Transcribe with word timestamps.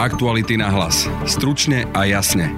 Aktuality 0.00 0.56
na 0.56 0.72
hlas. 0.72 1.04
Stručne 1.28 1.84
a 1.92 2.08
jasne. 2.08 2.56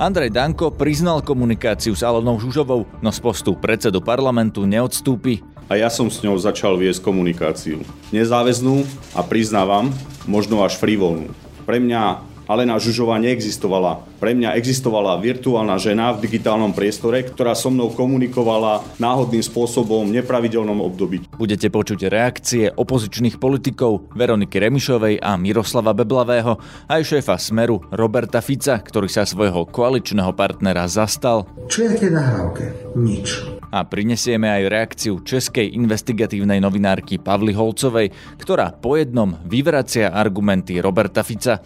Andrej 0.00 0.32
Danko 0.32 0.72
priznal 0.72 1.20
komunikáciu 1.20 1.92
s 1.92 2.00
Alonou 2.00 2.40
Žužovou, 2.40 2.88
no 3.04 3.10
z 3.12 3.20
postu 3.20 3.52
predsedu 3.52 4.00
parlamentu 4.00 4.64
neodstúpi. 4.64 5.44
A 5.68 5.76
ja 5.76 5.92
som 5.92 6.08
s 6.08 6.24
ňou 6.24 6.40
začal 6.40 6.80
viesť 6.80 7.04
komunikáciu. 7.04 7.84
Nezáväznú 8.16 8.80
a 9.12 9.20
priznávam, 9.28 9.92
možno 10.24 10.64
až 10.64 10.80
frivolnú. 10.80 11.36
Pre 11.68 11.76
mňa 11.76 12.32
Alena 12.44 12.76
Žužová 12.76 13.16
neexistovala. 13.20 14.04
Pre 14.20 14.32
mňa 14.36 14.56
existovala 14.60 15.16
virtuálna 15.16 15.80
žena 15.80 16.12
v 16.12 16.28
digitálnom 16.28 16.76
priestore, 16.76 17.24
ktorá 17.24 17.56
so 17.56 17.72
mnou 17.72 17.92
komunikovala 17.92 18.84
náhodným 19.00 19.40
spôsobom 19.40 20.04
v 20.08 20.20
nepravidelnom 20.20 20.76
období. 20.84 21.24
Budete 21.40 21.72
počuť 21.72 22.08
reakcie 22.12 22.68
opozičných 22.68 23.40
politikov 23.40 24.12
Veroniky 24.12 24.60
Remišovej 24.60 25.24
a 25.24 25.40
Miroslava 25.40 25.96
Beblavého, 25.96 26.60
aj 26.88 27.00
šéfa 27.00 27.40
Smeru 27.40 27.80
Roberta 27.88 28.44
Fica, 28.44 28.76
ktorý 28.76 29.08
sa 29.08 29.24
svojho 29.24 29.64
koaličného 29.64 30.36
partnera 30.36 30.84
zastal. 30.84 31.48
Čo 31.72 31.84
je 31.84 31.88
na 31.88 31.96
tej 31.96 32.10
nahrávke? 32.12 32.64
Nič 32.94 33.54
a 33.74 33.82
prinesieme 33.82 34.46
aj 34.46 34.70
reakciu 34.70 35.18
českej 35.26 35.74
investigatívnej 35.74 36.62
novinárky 36.62 37.18
Pavly 37.18 37.50
Holcovej, 37.50 38.14
ktorá 38.38 38.70
po 38.70 38.94
jednom 38.94 39.34
vyvracia 39.42 40.14
argumenty 40.14 40.78
Roberta 40.78 41.26
Fica. 41.26 41.58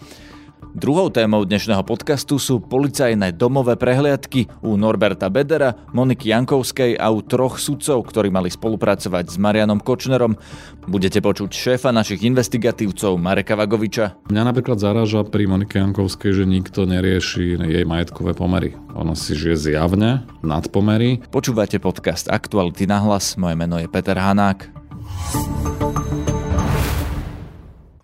Druhou 0.59 1.09
témou 1.09 1.47
dnešného 1.47 1.81
podcastu 1.81 2.37
sú 2.37 2.61
policajné 2.61 3.33
domové 3.33 3.73
prehliadky 3.73 4.45
u 4.61 4.77
Norberta 4.77 5.31
Bedera, 5.31 5.73
Moniky 5.95 6.29
Jankovskej 6.29 6.93
a 6.99 7.09
u 7.09 7.25
troch 7.25 7.57
sudcov, 7.57 8.05
ktorí 8.05 8.29
mali 8.29 8.53
spolupracovať 8.53 9.33
s 9.33 9.35
Marianom 9.41 9.81
Kočnerom. 9.81 10.37
Budete 10.85 11.25
počuť 11.25 11.49
šéfa 11.49 11.89
našich 11.89 12.21
investigatívcov 12.27 13.17
Mareka 13.17 13.57
Vagoviča. 13.57 14.29
Mňa 14.29 14.43
napríklad 14.45 14.77
zaráža 14.77 15.25
pri 15.25 15.49
Monike 15.49 15.81
Jankovskej, 15.81 16.31
že 16.31 16.45
nikto 16.45 16.85
nerieši 16.85 17.59
jej 17.59 17.85
majetkové 17.87 18.37
pomery. 18.37 18.77
Ona 18.93 19.17
si 19.17 19.33
žije 19.33 19.73
zjavne 19.73 20.27
nad 20.45 20.69
pomery. 20.69 21.23
Počúvate 21.33 21.81
podcast 21.81 22.29
Aktuality 22.29 22.85
na 22.85 23.01
hlas. 23.01 23.39
Moje 23.41 23.55
meno 23.57 23.79
je 23.81 23.89
Peter 23.89 24.15
Hanák. 24.15 24.69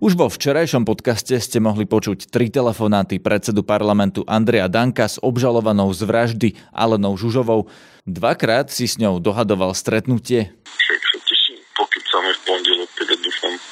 Už 0.06 0.14
vo 0.14 0.30
včerajšom 0.30 0.86
podcaste 0.86 1.34
ste 1.42 1.58
mohli 1.58 1.89
počuť 1.89 2.30
tri 2.30 2.53
telefonáty 2.53 3.17
predsedu 3.17 3.66
parlamentu 3.66 4.22
Andreja 4.30 4.70
Danka 4.70 5.09
s 5.09 5.17
obžalovanou 5.17 5.89
z 5.97 6.06
vraždy 6.06 6.50
Alenou 6.70 7.17
Žužovou. 7.17 7.66
Dvakrát 8.06 8.70
si 8.70 8.86
s 8.86 9.02
ňou 9.02 9.17
dohadoval 9.17 9.73
stretnutie. 9.73 10.53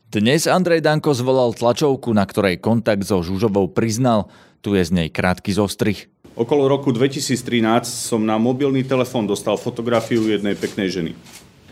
Dnes 0.09 0.49
Andrej 0.49 0.81
Danko 0.81 1.13
zvolal 1.13 1.53
tlačovku, 1.53 2.09
na 2.17 2.25
ktorej 2.25 2.57
kontakt 2.57 3.05
so 3.05 3.21
Žužovou 3.21 3.69
priznal. 3.69 4.33
Tu 4.65 4.73
je 4.73 4.89
z 4.89 4.89
nej 4.89 5.13
krátky 5.13 5.53
zostrih. 5.53 6.09
Okolo 6.33 6.65
roku 6.65 6.89
2013 6.89 7.85
som 7.85 8.25
na 8.25 8.41
mobilný 8.41 8.81
telefón 8.81 9.29
dostal 9.29 9.53
fotografiu 9.53 10.25
jednej 10.25 10.57
peknej 10.57 10.89
ženy. 10.89 11.13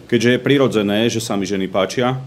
Keďže 0.06 0.38
je 0.38 0.40
prirodzené, 0.46 1.09
že 1.09 1.18
sa 1.18 1.34
mi 1.34 1.50
ženy 1.50 1.66
páčia, 1.66 2.22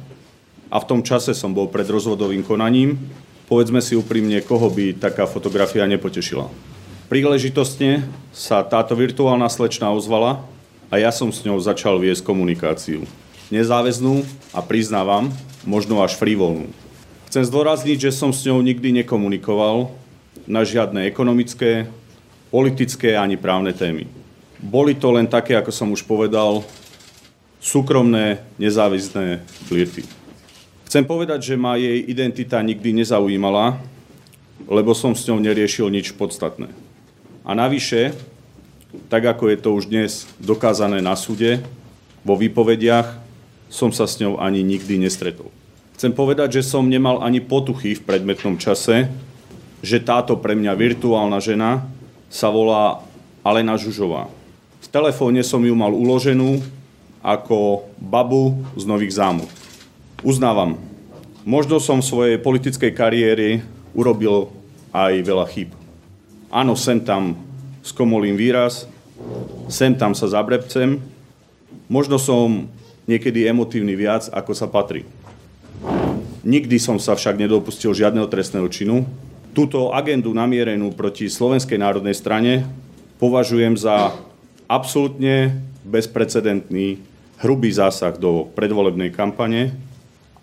a 0.72 0.76
v 0.80 0.88
tom 0.88 1.00
čase 1.00 1.32
som 1.36 1.52
bol 1.52 1.68
pred 1.68 1.88
rozvodovým 1.88 2.44
konaním. 2.44 2.96
Povedzme 3.44 3.84
si 3.84 3.92
úprimne, 3.92 4.40
koho 4.40 4.72
by 4.72 4.96
taká 4.96 5.28
fotografia 5.28 5.84
nepotešila. 5.84 6.48
Príležitostne 7.12 8.08
sa 8.32 8.64
táto 8.64 8.96
virtuálna 8.96 9.46
slečna 9.52 9.92
ozvala 9.92 10.40
a 10.88 10.96
ja 10.96 11.12
som 11.12 11.28
s 11.28 11.44
ňou 11.44 11.60
začal 11.60 12.00
viesť 12.00 12.24
komunikáciu. 12.24 13.04
Nezáväznú 13.52 14.24
a 14.56 14.64
priznávam, 14.64 15.28
možno 15.68 16.00
až 16.00 16.16
frivolnú. 16.16 16.72
Chcem 17.28 17.44
zdôrazniť, 17.44 18.08
že 18.08 18.16
som 18.16 18.32
s 18.32 18.46
ňou 18.48 18.64
nikdy 18.64 19.04
nekomunikoval 19.04 19.92
na 20.48 20.64
žiadne 20.64 21.04
ekonomické, 21.04 21.90
politické 22.48 23.18
ani 23.18 23.36
právne 23.36 23.76
témy. 23.76 24.08
Boli 24.64 24.96
to 24.96 25.12
len 25.12 25.28
také, 25.28 25.58
ako 25.58 25.68
som 25.74 25.92
už 25.92 26.08
povedal, 26.08 26.64
súkromné, 27.60 28.40
nezávislé 28.56 29.44
flirty. 29.68 30.23
Chcem 30.94 31.10
povedať, 31.10 31.42
že 31.42 31.58
ma 31.58 31.74
jej 31.74 32.06
identita 32.06 32.62
nikdy 32.62 33.02
nezaujímala, 33.02 33.82
lebo 34.70 34.94
som 34.94 35.10
s 35.10 35.26
ňou 35.26 35.42
neriešil 35.42 35.90
nič 35.90 36.14
podstatné. 36.14 36.70
A 37.42 37.50
navyše, 37.50 38.14
tak 39.10 39.26
ako 39.26 39.50
je 39.50 39.58
to 39.58 39.74
už 39.74 39.90
dnes 39.90 40.22
dokázané 40.38 41.02
na 41.02 41.18
súde, 41.18 41.58
vo 42.22 42.38
výpovediach, 42.38 43.10
som 43.66 43.90
sa 43.90 44.06
s 44.06 44.22
ňou 44.22 44.38
ani 44.38 44.62
nikdy 44.62 45.02
nestretol. 45.02 45.50
Chcem 45.98 46.14
povedať, 46.14 46.62
že 46.62 46.70
som 46.70 46.86
nemal 46.86 47.26
ani 47.26 47.42
potuchy 47.42 47.98
v 47.98 48.04
predmetnom 48.06 48.54
čase, 48.54 49.10
že 49.82 49.98
táto 49.98 50.38
pre 50.38 50.54
mňa 50.54 50.78
virtuálna 50.78 51.42
žena 51.42 51.82
sa 52.30 52.54
volá 52.54 53.02
Alena 53.42 53.74
Žužová. 53.74 54.30
V 54.78 54.86
telefóne 54.94 55.42
som 55.42 55.58
ju 55.58 55.74
mal 55.74 55.90
uloženú 55.90 56.62
ako 57.18 57.90
babu 57.98 58.62
z 58.78 58.86
Nových 58.86 59.18
zámok. 59.18 59.63
Uznávam, 60.24 60.80
možno 61.44 61.76
som 61.76 62.00
v 62.00 62.08
svojej 62.08 62.36
politickej 62.40 62.96
kariéry 62.96 63.60
urobil 63.92 64.48
aj 64.88 65.20
veľa 65.20 65.44
chýb. 65.52 65.68
Áno, 66.48 66.72
sem 66.80 66.96
tam 67.04 67.36
skomolím 67.84 68.32
výraz, 68.32 68.88
sem 69.68 69.92
tam 69.92 70.16
sa 70.16 70.24
zabrebcem, 70.24 70.96
možno 71.92 72.16
som 72.16 72.72
niekedy 73.04 73.44
emotívny 73.44 73.92
viac, 73.92 74.32
ako 74.32 74.56
sa 74.56 74.64
patrí. 74.64 75.04
Nikdy 76.40 76.80
som 76.80 76.96
sa 76.96 77.12
však 77.12 77.36
nedopustil 77.36 77.92
žiadneho 77.92 78.24
trestného 78.24 78.64
činu. 78.72 79.04
Túto 79.52 79.92
agendu 79.92 80.32
namierenú 80.32 80.96
proti 80.96 81.28
Slovenskej 81.28 81.76
národnej 81.76 82.16
strane 82.16 82.64
považujem 83.20 83.76
za 83.76 84.16
absolútne 84.72 85.60
bezprecedentný 85.84 86.96
hrubý 87.44 87.76
zásah 87.76 88.16
do 88.16 88.48
predvolebnej 88.56 89.12
kampane, 89.12 89.92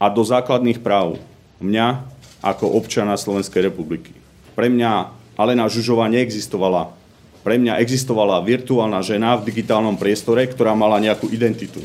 a 0.01 0.09
do 0.09 0.25
základných 0.25 0.81
práv 0.81 1.21
mňa 1.61 2.01
ako 2.41 2.73
občana 2.73 3.13
Slovenskej 3.13 3.69
republiky. 3.69 4.17
Pre 4.57 4.65
mňa 4.65 5.13
Alena 5.37 5.69
Žužová 5.69 6.09
neexistovala. 6.09 6.89
Pre 7.45 7.55
mňa 7.61 7.77
existovala 7.77 8.41
virtuálna 8.41 9.05
žena 9.05 9.37
v 9.37 9.53
digitálnom 9.53 9.97
priestore, 10.01 10.49
ktorá 10.49 10.73
mala 10.73 10.97
nejakú 10.97 11.29
identitu, 11.29 11.81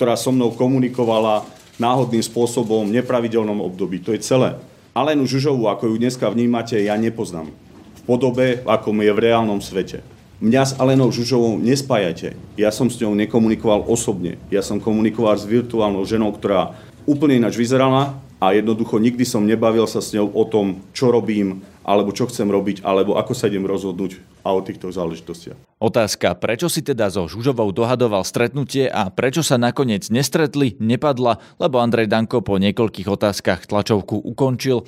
ktorá 0.00 0.16
so 0.16 0.32
mnou 0.32 0.56
komunikovala 0.56 1.44
náhodným 1.76 2.24
spôsobom 2.24 2.88
v 2.88 3.00
nepravidelnom 3.00 3.60
období. 3.60 4.00
To 4.00 4.16
je 4.16 4.24
celé. 4.24 4.56
Alenu 4.96 5.28
Žužovú, 5.28 5.68
ako 5.68 5.92
ju 5.92 5.94
dneska 6.00 6.24
vnímate, 6.32 6.80
ja 6.80 6.96
nepoznám. 6.96 7.52
V 7.52 8.02
podobe, 8.08 8.64
ako 8.64 8.96
je 8.96 9.12
v 9.12 9.22
reálnom 9.28 9.60
svete. 9.60 10.00
Mňa 10.38 10.62
s 10.62 10.72
Alenou 10.78 11.10
Žužovou 11.10 11.58
nespájate. 11.58 12.38
Ja 12.54 12.70
som 12.70 12.86
s 12.86 12.94
ňou 13.02 13.10
nekomunikoval 13.18 13.90
osobne. 13.90 14.38
Ja 14.54 14.62
som 14.62 14.78
komunikoval 14.78 15.34
s 15.34 15.42
virtuálnou 15.42 16.06
ženou, 16.06 16.30
ktorá 16.30 16.78
úplne 17.08 17.40
ináč 17.40 17.56
vyzerala 17.56 18.20
a 18.36 18.52
jednoducho 18.52 19.00
nikdy 19.00 19.24
som 19.24 19.48
nebavil 19.48 19.88
sa 19.88 20.04
s 20.04 20.12
ňou 20.12 20.28
o 20.30 20.44
tom, 20.44 20.84
čo 20.92 21.08
robím, 21.08 21.64
alebo 21.82 22.12
čo 22.12 22.28
chcem 22.28 22.44
robiť, 22.44 22.84
alebo 22.84 23.16
ako 23.16 23.32
sa 23.32 23.48
idem 23.48 23.64
rozhodnúť 23.64 24.20
a 24.44 24.52
o 24.52 24.60
týchto 24.60 24.92
záležitostiach. 24.92 25.56
Otázka, 25.80 26.36
prečo 26.36 26.68
si 26.68 26.84
teda 26.84 27.08
so 27.08 27.24
Žužovou 27.24 27.72
dohadoval 27.72 28.22
stretnutie 28.28 28.86
a 28.92 29.08
prečo 29.08 29.40
sa 29.40 29.56
nakoniec 29.56 30.06
nestretli, 30.12 30.76
nepadla, 30.76 31.40
lebo 31.56 31.80
Andrej 31.80 32.12
Danko 32.12 32.44
po 32.44 32.60
niekoľkých 32.60 33.08
otázkach 33.08 33.64
tlačovku 33.64 34.20
ukončil. 34.20 34.84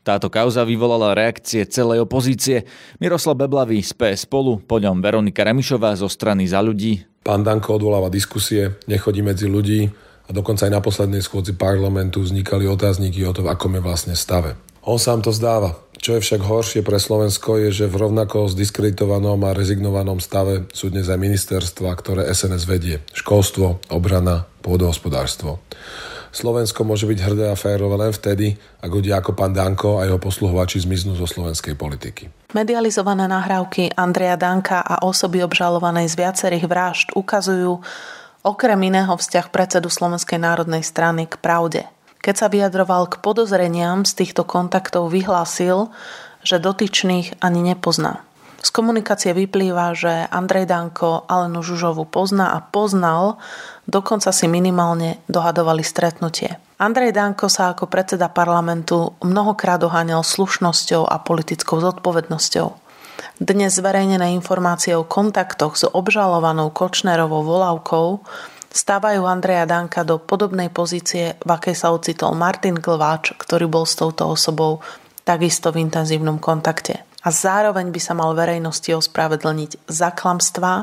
Táto 0.00 0.32
kauza 0.32 0.64
vyvolala 0.64 1.12
reakcie 1.12 1.68
celej 1.68 2.08
opozície. 2.08 2.64
Miroslav 2.98 3.36
Beblavý 3.36 3.84
z 3.84 3.92
PS 3.92 4.24
spolu, 4.24 4.56
po 4.64 4.80
ňom 4.80 5.04
Veronika 5.04 5.44
Remišová 5.44 5.92
zo 5.92 6.08
strany 6.08 6.48
za 6.48 6.64
ľudí. 6.64 7.04
Pán 7.20 7.44
Danko 7.44 7.76
odvoláva 7.76 8.08
diskusie, 8.08 8.80
nechodí 8.88 9.20
medzi 9.20 9.44
ľudí, 9.44 9.92
a 10.30 10.34
dokonca 10.34 10.70
aj 10.70 10.72
na 10.78 10.78
poslednej 10.78 11.26
schôdzi 11.26 11.58
parlamentu 11.58 12.22
vznikali 12.22 12.70
otázniky 12.70 13.26
o 13.26 13.34
tom, 13.34 13.50
ako 13.50 13.66
je 13.74 13.82
vlastne 13.82 14.14
stave. 14.14 14.54
On 14.86 14.94
sám 14.94 15.26
to 15.26 15.34
zdáva. 15.34 15.74
Čo 16.00 16.16
je 16.16 16.24
však 16.24 16.40
horšie 16.40 16.80
pre 16.80 16.96
Slovensko 16.96 17.60
je, 17.60 17.84
že 17.84 17.90
v 17.90 18.08
rovnako 18.08 18.48
zdiskreditovanom 18.48 19.36
a 19.44 19.52
rezignovanom 19.52 20.16
stave 20.16 20.64
sú 20.72 20.88
dnes 20.88 21.12
aj 21.12 21.20
ministerstva, 21.20 21.92
ktoré 21.92 22.24
SNS 22.32 22.64
vedie. 22.64 23.04
Školstvo, 23.12 23.84
obrana, 23.92 24.48
pôdohospodárstvo. 24.64 25.60
Slovensko 26.30 26.86
môže 26.86 27.10
byť 27.10 27.18
hrdé 27.20 27.44
a 27.50 27.58
férové 27.58 27.98
len 27.98 28.14
vtedy, 28.14 28.54
ak 28.80 28.88
ľudia 28.88 29.18
ako 29.18 29.34
pán 29.34 29.50
Danko 29.50 29.98
a 29.98 30.06
jeho 30.06 30.16
posluhovači 30.16 30.78
zmiznú 30.78 31.18
zo 31.18 31.26
slovenskej 31.26 31.74
politiky. 31.74 32.30
Medializované 32.54 33.26
nahrávky 33.26 33.92
Andreja 33.98 34.38
Danka 34.38 34.78
a 34.78 35.02
osoby 35.02 35.42
obžalovanej 35.42 36.06
z 36.06 36.14
viacerých 36.16 36.64
vražd 36.70 37.08
ukazujú, 37.18 37.82
Okrem 38.40 38.80
iného 38.88 39.12
vzťah 39.20 39.52
predsedu 39.52 39.92
Slovenskej 39.92 40.40
národnej 40.40 40.80
strany 40.80 41.28
k 41.28 41.36
pravde. 41.36 41.84
Keď 42.24 42.34
sa 42.40 42.48
vyjadroval 42.48 43.12
k 43.12 43.20
podozreniam 43.20 44.08
z 44.08 44.16
týchto 44.16 44.48
kontaktov, 44.48 45.12
vyhlásil, 45.12 45.92
že 46.40 46.56
dotyčných 46.56 47.36
ani 47.44 47.60
nepozná. 47.60 48.24
Z 48.64 48.72
komunikácie 48.72 49.36
vyplýva, 49.36 49.92
že 49.92 50.24
Andrej 50.32 50.72
Danko 50.72 51.28
Alenu 51.28 51.60
Žužovu 51.60 52.08
pozná 52.08 52.56
a 52.56 52.64
poznal, 52.64 53.36
dokonca 53.84 54.32
si 54.32 54.48
minimálne 54.48 55.20
dohadovali 55.28 55.84
stretnutie. 55.84 56.56
Andrej 56.80 57.12
Danko 57.12 57.52
sa 57.52 57.76
ako 57.76 57.92
predseda 57.92 58.32
parlamentu 58.32 59.12
mnohokrát 59.20 59.84
oháňal 59.84 60.24
slušnosťou 60.24 61.04
a 61.04 61.20
politickou 61.20 61.76
zodpovednosťou. 61.76 62.79
Dnes 63.40 63.72
zverejnené 63.80 64.36
informácie 64.36 64.92
o 64.92 65.08
kontaktoch 65.08 65.72
s 65.72 65.88
obžalovanou 65.88 66.68
Kočnerovou 66.76 67.40
volávkou 67.40 68.20
stávajú 68.68 69.24
Andreja 69.24 69.64
Danka 69.64 70.04
do 70.04 70.20
podobnej 70.20 70.68
pozície, 70.68 71.40
v 71.40 71.48
akej 71.48 71.72
sa 71.72 71.88
ocitol 71.88 72.36
Martin 72.36 72.76
Glváč, 72.76 73.32
ktorý 73.32 73.64
bol 73.64 73.88
s 73.88 73.96
touto 73.96 74.28
osobou 74.28 74.84
takisto 75.24 75.72
v 75.72 75.80
intenzívnom 75.80 76.36
kontakte. 76.36 77.00
A 77.24 77.32
zároveň 77.32 77.88
by 77.88 78.00
sa 78.04 78.12
mal 78.12 78.36
verejnosti 78.36 78.92
ospravedlniť 78.92 79.88
za 79.88 80.12
klamstvá 80.12 80.74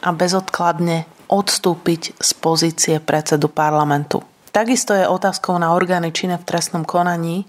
a 0.00 0.08
bezodkladne 0.08 1.04
odstúpiť 1.28 2.16
z 2.16 2.30
pozície 2.40 2.96
predsedu 3.04 3.52
parlamentu. 3.52 4.24
Takisto 4.48 4.96
je 4.96 5.04
otázkou 5.04 5.60
na 5.60 5.76
orgány 5.76 6.08
činné 6.16 6.40
v 6.40 6.48
trestnom 6.48 6.88
konaní, 6.88 7.44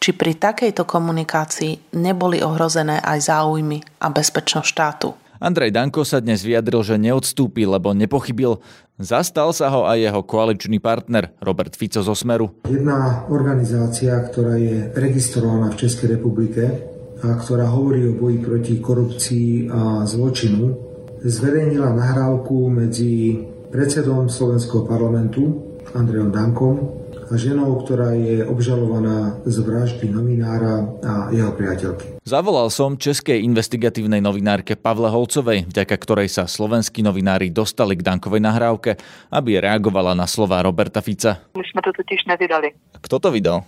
či 0.00 0.16
pri 0.16 0.36
takejto 0.36 0.84
komunikácii 0.84 1.96
neboli 1.96 2.40
ohrozené 2.40 3.00
aj 3.00 3.18
záujmy 3.28 3.78
a 4.02 4.06
bezpečnosť 4.12 4.68
štátu. 4.68 5.08
Andrej 5.36 5.76
Danko 5.76 6.00
sa 6.00 6.24
dnes 6.24 6.40
vyjadril, 6.40 6.80
že 6.80 6.96
neodstúpi, 6.96 7.68
lebo 7.68 7.92
nepochybil. 7.92 8.56
Zastal 8.96 9.52
sa 9.52 9.68
ho 9.68 9.84
aj 9.84 10.00
jeho 10.00 10.20
koaličný 10.24 10.80
partner 10.80 11.36
Robert 11.44 11.76
Fico 11.76 12.00
zo 12.00 12.16
Smeru. 12.16 12.64
Jedna 12.64 13.28
organizácia, 13.28 14.16
ktorá 14.16 14.56
je 14.56 14.88
registrovaná 14.96 15.68
v 15.68 15.80
Českej 15.84 16.16
republike 16.16 16.64
a 17.20 17.36
ktorá 17.36 17.68
hovorí 17.68 18.08
o 18.08 18.16
boji 18.16 18.38
proti 18.40 18.74
korupcii 18.80 19.68
a 19.68 20.08
zločinu, 20.08 20.72
zverejnila 21.20 21.92
nahrávku 21.92 22.72
medzi 22.72 23.36
predsedom 23.68 24.32
Slovenského 24.32 24.88
parlamentu 24.88 25.76
Andrejom 25.92 26.32
Dankom 26.32 26.74
a 27.26 27.34
ženou, 27.34 27.82
ktorá 27.82 28.14
je 28.14 28.46
obžalovaná 28.46 29.42
z 29.42 29.56
vraždy 29.62 30.06
novinára 30.10 30.86
a 31.02 31.12
jeho 31.34 31.50
priateľky. 31.52 32.22
Zavolal 32.26 32.70
som 32.70 32.98
českej 32.98 33.42
investigatívnej 33.42 34.22
novinárke 34.22 34.78
Pavle 34.78 35.10
Holcovej, 35.10 35.66
vďaka 35.70 35.94
ktorej 35.98 36.28
sa 36.30 36.46
slovenskí 36.46 37.02
novinári 37.02 37.50
dostali 37.50 37.98
k 37.98 38.02
Dankovej 38.02 38.42
nahrávke, 38.42 38.98
aby 39.30 39.58
reagovala 39.62 40.14
na 40.14 40.26
slova 40.26 40.62
Roberta 40.62 41.02
Fica. 41.02 41.38
My 41.54 41.66
sme 41.66 41.82
to 41.82 41.90
totiž 41.94 42.26
nevydali. 42.30 42.74
Kto 43.02 43.18
to 43.18 43.30
vydal? 43.30 43.66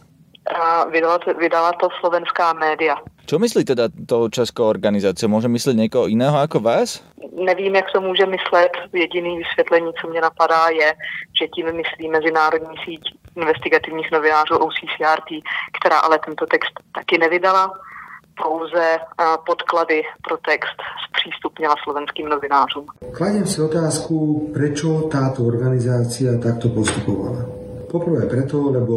vydala, 0.93 1.19
to, 1.19 1.35
vydala 1.35 1.73
to 1.77 1.89
slovenská 2.01 2.57
média. 2.57 2.97
Čo 3.29 3.37
myslí 3.39 3.65
teda 3.65 3.93
to 4.09 4.29
českou 4.29 4.65
organizáciou? 4.65 5.29
Může 5.29 5.49
myslet 5.49 5.75
někoho 5.75 6.07
jiného 6.07 6.39
jako 6.39 6.61
vás? 6.61 7.05
Nevím, 7.45 7.75
jak 7.75 7.85
to 7.93 8.01
může 8.01 8.27
myslet. 8.27 8.73
Jediný 8.93 9.39
vysvětlení, 9.39 9.93
co 10.01 10.09
mě 10.09 10.21
napadá, 10.21 10.69
je, 10.69 10.95
že 11.41 11.49
tím 11.49 11.67
myslí 11.77 12.09
Mezinárodní 12.09 12.77
síť 12.85 13.01
investigativních 13.43 14.11
novinářů 14.13 14.55
OCCRT, 14.57 15.31
která 15.81 15.99
ale 15.99 16.19
tento 16.27 16.47
text 16.47 16.75
taky 16.95 17.19
nevydala 17.19 17.73
pouze 18.43 18.99
podklady 19.47 20.03
pro 20.23 20.37
text 20.37 20.79
zpřístupnila 21.09 21.75
slovenským 21.83 22.29
novinářům. 22.29 22.87
Kladím 23.13 23.47
si 23.47 23.63
otázku, 23.63 24.15
prečo 24.55 25.11
táto 25.11 25.43
organizácia 25.43 26.39
takto 26.39 26.69
postupovala. 26.69 27.43
Poprvé 27.91 28.27
preto, 28.31 28.71
lebo 28.71 28.95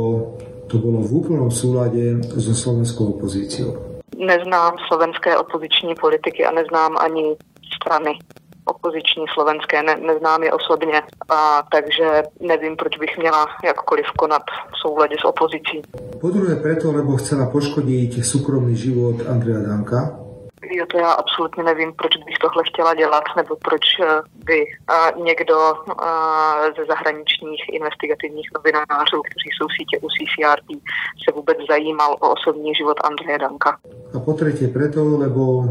to 0.69 0.77
bolo 0.77 1.01
v 1.01 1.11
úplnom 1.25 1.51
súlade 1.51 2.21
so 2.37 2.53
slovenskou 2.53 3.17
opozíciou. 3.17 3.75
Neznám 4.15 4.77
slovenské 4.87 5.37
opoziční 5.37 5.95
politiky 5.95 6.45
a 6.45 6.51
neznám 6.51 6.95
ani 7.01 7.35
strany 7.75 8.19
opoziční 8.65 9.25
slovenské, 9.33 9.83
ne, 9.83 9.95
neznám 9.95 10.43
je 10.43 10.51
osobně, 10.53 11.01
a, 11.29 11.63
takže 11.71 12.23
nevím, 12.39 12.77
proč 12.77 12.97
bych 12.97 13.17
měla 13.17 13.47
jakkoliv 13.65 14.05
konat 14.17 14.43
v 14.73 14.77
souhledě 14.81 15.15
s 15.21 15.25
opozicí. 15.25 15.81
Po 16.21 16.29
druhé 16.29 16.55
preto, 16.55 16.91
lebo 16.91 17.17
chcela 17.17 17.49
poškodiť 17.49 18.25
súkromný 18.25 18.75
život 18.75 19.15
Andreja 19.29 19.59
Danka, 19.59 20.21
Jo, 20.69 20.85
to 20.91 20.97
já 20.97 21.11
absolutně 21.11 21.63
nevím, 21.63 21.93
proč 21.93 22.17
bych 22.25 22.37
tohle 22.37 22.63
chtěla 22.65 22.93
dělat, 22.93 23.23
nebo 23.37 23.55
proč 23.55 23.85
eh, 23.99 24.21
by 24.45 24.65
někdo 25.23 25.57
uh, 25.57 25.95
ze 26.77 26.85
zahraničních 26.85 27.63
investigativních 27.71 28.49
novinářů, 28.55 29.21
kteří 29.27 29.49
jsou 29.51 29.67
v 29.67 29.75
sítě 29.77 29.95
UCCRP, 30.07 30.67
se 31.23 31.31
vůbec 31.35 31.57
zajímal 31.69 32.11
o 32.19 32.33
osobní 32.33 32.75
život 32.75 32.97
Andreje 33.03 33.39
Danka. 33.39 33.77
A 34.15 34.19
po 34.19 34.33
tretie 34.33 34.67
preto, 34.67 35.17
lebo 35.17 35.63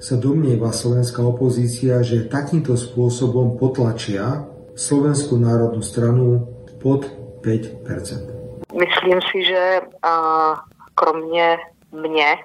sa 0.00 0.16
domnieva 0.16 0.72
slovenská 0.72 1.20
opozícia, 1.20 2.00
že 2.00 2.24
takýmto 2.26 2.72
spôsobom 2.74 3.60
potlačia 3.60 4.48
Slovenskú 4.72 5.36
národnú 5.36 5.84
stranu 5.84 6.48
pod 6.80 7.04
5%. 7.44 8.72
Myslím 8.72 9.18
si, 9.28 9.44
že 9.44 9.80
uh, 9.84 10.56
kromě 10.94 11.58
mě 11.92 12.36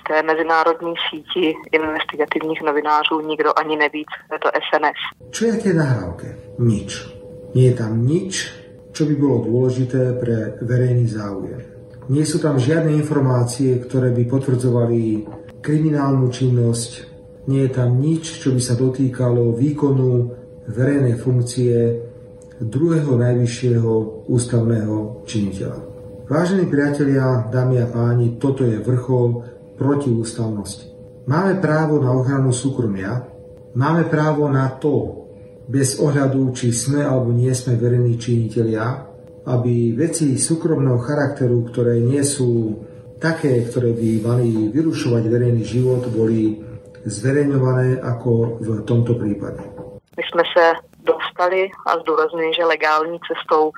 v 0.00 0.08
té 0.08 0.22
mezinárodní 0.22 0.94
síti 1.10 1.54
investigativních 1.72 2.62
novinářů 2.62 3.20
nikdo 3.20 3.58
ani 3.58 3.76
neví, 3.76 4.04
co 4.28 4.34
je 4.34 4.38
to 4.38 4.48
SNS. 4.48 5.00
Čo 5.30 5.44
je 5.44 5.56
tie 5.56 5.72
nahrávke? 5.74 6.26
Nič. 6.58 6.90
Nie 7.54 7.70
je 7.70 7.74
tam 7.78 8.02
nič, 8.02 8.50
čo 8.90 9.06
by 9.06 9.14
bolo 9.14 9.46
dôležité 9.46 10.18
pre 10.18 10.58
verejný 10.62 11.06
záujem. 11.06 11.62
Nie 12.10 12.26
sú 12.26 12.42
tam 12.42 12.58
žiadne 12.58 12.92
informácie, 12.98 13.78
ktoré 13.80 14.10
by 14.10 14.26
potvrdzovali 14.26 15.02
kriminálnu 15.64 16.28
činnosť. 16.28 16.90
Nie 17.48 17.68
je 17.68 17.72
tam 17.72 17.96
nič, 17.96 18.44
čo 18.44 18.52
by 18.52 18.60
sa 18.60 18.76
dotýkalo 18.76 19.56
výkonu 19.56 20.10
verejnej 20.68 21.16
funkcie 21.16 21.72
druhého 22.60 23.16
najvyššieho 23.16 23.92
ústavného 24.28 25.24
činiteľa. 25.24 25.80
Vážení 26.28 26.68
priatelia, 26.68 27.48
dámy 27.48 27.80
a 27.80 27.88
páni, 27.88 28.36
toto 28.36 28.64
je 28.64 28.80
vrchol 28.80 29.44
protiústavnosti. 29.80 30.92
Máme 31.24 31.60
právo 31.60 31.96
na 32.00 32.12
ochranu 32.12 32.52
súkromia, 32.52 33.24
máme 33.72 34.08
právo 34.12 34.48
na 34.52 34.68
to, 34.76 35.24
bez 35.64 35.96
ohľadu, 35.96 36.52
či 36.52 36.76
sme 36.76 37.00
alebo 37.00 37.32
nie 37.32 37.48
sme 37.56 37.80
verejní 37.80 38.20
činitelia, 38.20 39.08
aby 39.48 39.96
veci 39.96 40.36
súkromného 40.36 41.00
charakteru, 41.00 41.64
ktoré 41.72 42.00
nie 42.04 42.20
sú 42.20 42.76
také, 43.18 43.64
ktoré 43.70 43.92
by 43.92 44.08
mali 44.22 44.48
vyrušovať 44.74 45.22
verejný 45.28 45.64
život, 45.64 46.06
boli 46.10 46.58
zverejňované 47.04 48.00
ako 48.00 48.30
v 48.60 48.68
tomto 48.84 49.14
prípade. 49.14 49.60
My 50.16 50.22
jsme 50.22 50.42
se 50.56 50.72
dostali 51.04 51.70
a 51.86 51.98
zdůrazňuji, 51.98 52.54
že 52.54 52.64
legální 52.64 53.18
cestou 53.28 53.72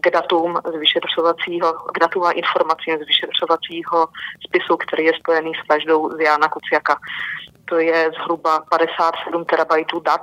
k 0.00 0.10
datům 0.10 0.58
z 0.74 0.78
vyšetřovacího, 0.78 1.72
k 1.72 1.98
datům 2.00 2.24
a 2.24 2.30
informacím 2.30 2.94
z 2.98 3.06
vyšetřovacího 3.06 4.08
spisu, 4.46 4.76
který 4.76 5.04
je 5.04 5.12
spojený 5.20 5.52
s 5.54 5.68
vraždou 5.68 6.10
z 6.16 6.20
Jana 6.20 6.48
Kuciaka. 6.48 6.96
To 7.64 7.78
je 7.78 8.10
zhruba 8.22 8.60
57 8.70 9.44
terabajtů 9.44 10.00
dat, 10.00 10.20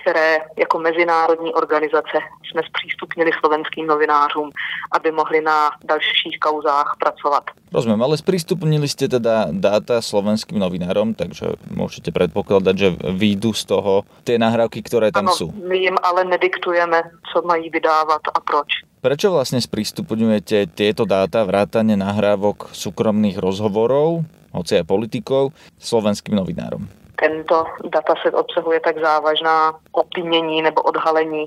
které 0.00 0.38
jako 0.58 0.78
mezinárodní 0.78 1.54
organizace 1.54 2.18
jsme 2.50 2.62
zpřístupnili 2.66 3.30
slovenským 3.40 3.86
novinářům, 3.86 4.50
aby 4.92 5.12
mohli 5.12 5.40
na 5.40 5.70
dalších 5.84 6.38
kauzách 6.40 6.96
pracovat. 6.98 7.44
Rozumiem, 7.72 8.02
ale 8.02 8.18
sprístupnili 8.18 8.90
ste 8.90 9.06
teda 9.06 9.54
dáta 9.54 10.02
slovenským 10.02 10.58
novinárom, 10.58 11.14
takže 11.14 11.54
môžete 11.70 12.10
predpokladať, 12.10 12.74
že 12.74 12.88
výjdu 13.14 13.54
z 13.54 13.62
toho 13.62 14.02
tie 14.26 14.42
nahrávky, 14.42 14.82
ktoré 14.82 15.14
tam 15.14 15.30
ano, 15.30 15.38
sú. 15.38 15.46
my 15.54 15.78
jim 15.78 15.94
ale 16.02 16.26
nediktujeme, 16.26 16.98
co 17.30 17.42
mají 17.46 17.70
vydávat 17.70 18.22
a 18.34 18.38
proč. 18.42 18.82
Prečo 19.00 19.32
vlastne 19.32 19.62
sprístupňujete 19.62 20.76
tieto 20.76 21.06
dáta, 21.06 21.46
vrátane 21.46 21.94
nahrávok 21.96 22.74
súkromných 22.74 23.38
rozhovorov, 23.38 24.26
hoci 24.50 24.82
aj 24.82 24.84
politikov, 24.84 25.54
slovenským 25.78 26.36
novinárom? 26.36 26.99
Tento 27.20 27.68
dataset 27.84 28.34
obsahuje 28.34 28.80
tak 28.80 28.96
závažná 28.96 29.76
obvinění 29.92 30.62
nebo 30.62 30.82
odhalení, 30.82 31.44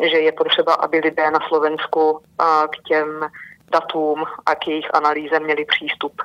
že 0.00 0.18
je 0.22 0.32
potřeba, 0.32 0.74
aby 0.74 0.98
lidé 0.98 1.30
na 1.30 1.42
Slovensku 1.48 2.22
k 2.70 2.74
těm 2.88 3.26
datům 3.72 4.24
a 4.46 4.54
k 4.54 4.66
jejich 4.68 4.94
analýze 4.94 5.40
měli 5.40 5.64
přístup. 5.66 6.22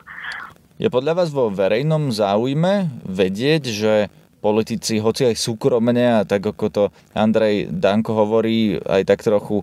Je 0.81 0.89
podľa 0.89 1.13
vás 1.13 1.29
vo 1.29 1.53
verejnom 1.53 2.09
záujme 2.09 2.89
vedieť, 3.05 3.63
že 3.69 3.93
politici, 4.41 4.97
hoci 4.97 5.29
aj 5.29 5.37
súkromne 5.37 6.01
a 6.17 6.25
tak 6.25 6.41
ako 6.41 6.65
to 6.73 6.83
Andrej 7.13 7.69
Danko 7.69 8.17
hovorí, 8.17 8.81
aj 8.89 9.05
tak 9.05 9.21
trochu, 9.21 9.61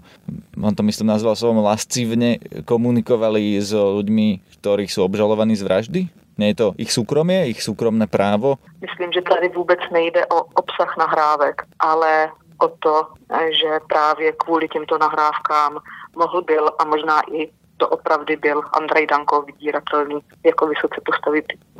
on 0.54 0.74
to 0.78 0.86
myslím 0.86 1.10
nazval 1.10 1.34
slovom 1.34 1.66
lascivne, 1.66 2.38
komunikovali 2.62 3.58
s 3.58 3.74
ľuďmi, 3.74 4.58
ktorí 4.62 4.86
sú 4.86 5.02
obžalovaní 5.02 5.58
z 5.58 5.66
vraždy? 5.66 6.00
Nie 6.38 6.54
je 6.54 6.54
to 6.54 6.66
ich 6.78 6.94
súkromie, 6.94 7.50
ich 7.50 7.62
súkromné 7.62 8.06
právo? 8.06 8.62
Myslím, 8.80 9.12
že 9.12 9.22
tady 9.22 9.48
vůbec 9.48 9.78
nejde 9.92 10.26
o 10.26 10.38
obsah 10.54 10.96
nahrávek, 10.98 11.62
ale 11.78 12.30
o 12.62 12.68
to, 12.68 13.06
že 13.50 13.70
právě 13.88 14.32
kvůli 14.32 14.68
těmto 14.68 14.98
nahrávkám 14.98 15.78
mohl 16.16 16.42
byl 16.42 16.70
a 16.78 16.84
možná 16.84 17.20
i 17.32 17.50
to 17.76 17.88
opravdu 17.88 18.34
byl 18.40 18.62
Andrej 18.72 19.06
Danko 19.06 19.42
vydíratelný 19.42 20.18
jako 20.46 20.66
vysoce 20.66 21.00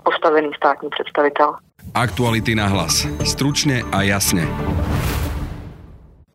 postavený 0.05 0.51
státní 0.57 0.89
představitel. 0.91 1.55
Aktuality 1.95 2.55
na 2.55 2.67
hlas. 2.67 3.07
Stručne 3.25 3.83
a 3.93 4.03
jasne. 4.03 4.47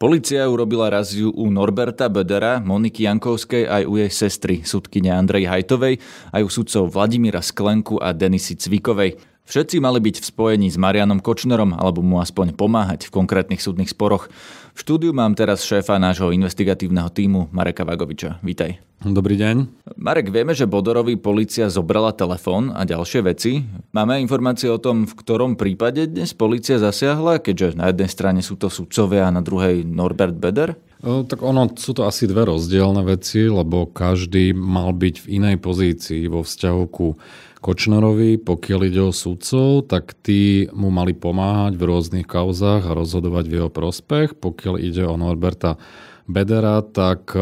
Polícia 0.04 0.44
urobila 0.52 0.92
raziu 0.92 1.32
u 1.32 1.48
Norberta 1.48 2.12
Bedera, 2.12 2.60
Moniky 2.60 3.08
Jankovskej 3.08 3.64
aj 3.64 3.84
u 3.88 3.96
jej 3.96 4.12
sestry, 4.12 4.60
sudkyne 4.60 5.08
Andrej 5.08 5.48
Hajtovej, 5.48 6.04
aj 6.36 6.44
u 6.44 6.50
sudcov 6.52 6.92
Vladimíra 6.92 7.40
Sklenku 7.40 8.04
a 8.04 8.12
Denisy 8.12 8.60
Cvikovej. 8.60 9.16
Všetci 9.48 9.80
mali 9.80 10.04
byť 10.04 10.20
v 10.20 10.28
spojení 10.28 10.68
s 10.68 10.76
Marianom 10.76 11.24
Kočnerom 11.24 11.80
alebo 11.80 12.04
mu 12.04 12.20
aspoň 12.20 12.52
pomáhať 12.52 13.08
v 13.08 13.16
konkrétnych 13.16 13.64
súdnych 13.64 13.96
sporoch. 13.96 14.28
V 14.74 14.82
štúdiu 14.82 15.14
mám 15.14 15.38
teraz 15.38 15.62
šéfa 15.62 16.02
nášho 16.02 16.34
investigatívneho 16.34 17.06
týmu 17.14 17.46
Mareka 17.54 17.86
Vagoviča. 17.86 18.42
Vítaj. 18.42 18.82
Dobrý 19.06 19.38
deň. 19.38 19.70
Marek, 20.02 20.34
vieme, 20.34 20.58
že 20.58 20.66
Bodorovi 20.66 21.14
policia 21.14 21.70
zobrala 21.70 22.10
telefón 22.10 22.74
a 22.74 22.82
ďalšie 22.82 23.22
veci. 23.22 23.62
Máme 23.94 24.18
informácie 24.18 24.74
o 24.74 24.82
tom, 24.82 25.06
v 25.06 25.14
ktorom 25.14 25.62
prípade 25.62 26.10
dnes 26.10 26.34
policia 26.34 26.82
zasiahla, 26.82 27.38
keďže 27.38 27.78
na 27.78 27.94
jednej 27.94 28.10
strane 28.10 28.42
sú 28.42 28.58
to 28.58 28.74
sudcovia 28.74 29.30
a 29.30 29.36
na 29.36 29.46
druhej 29.46 29.86
Norbert 29.86 30.42
Beder? 30.42 30.74
Tak 31.04 31.44
ono, 31.44 31.68
sú 31.76 31.92
to 31.92 32.08
asi 32.08 32.32
dve 32.32 32.48
rozdielne 32.48 33.04
veci, 33.04 33.44
lebo 33.52 33.92
každý 33.92 34.56
mal 34.56 34.96
byť 34.96 35.16
v 35.20 35.28
inej 35.36 35.60
pozícii 35.60 36.32
vo 36.32 36.48
vzťahu 36.48 36.84
ku 36.88 37.20
Kočnerovi, 37.60 38.40
pokiaľ 38.40 38.80
ide 38.88 39.04
o 39.04 39.12
sudcov, 39.12 39.88
tak 39.88 40.16
tí 40.24 40.72
mu 40.72 40.92
mali 40.92 41.12
pomáhať 41.12 41.76
v 41.76 41.88
rôznych 41.88 42.28
kauzách 42.28 42.88
a 42.88 42.96
rozhodovať 42.96 43.46
v 43.48 43.56
jeho 43.60 43.72
prospech. 43.72 44.40
Pokiaľ 44.40 44.76
ide 44.80 45.04
o 45.04 45.20
Norberta 45.20 45.76
Bedera, 46.24 46.80
tak 46.80 47.36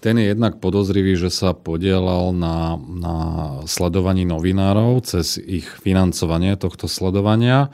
ten 0.00 0.16
je 0.16 0.32
jednak 0.32 0.60
podozrivý, 0.60 1.16
že 1.16 1.28
sa 1.28 1.52
podielal 1.52 2.32
na, 2.32 2.76
na 2.80 3.16
sledovaní 3.68 4.24
novinárov 4.24 5.04
cez 5.04 5.36
ich 5.40 5.68
financovanie 5.68 6.56
tohto 6.56 6.88
sledovania 6.88 7.68